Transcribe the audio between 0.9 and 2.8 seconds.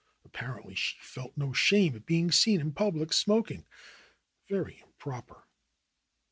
felt no shame at being seen in